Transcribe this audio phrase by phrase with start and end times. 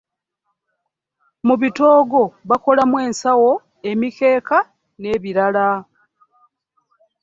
[1.47, 3.51] Mu bitoogo bakolamu ensawo,
[3.89, 4.57] emikeeka
[4.99, 5.67] n'ebirala.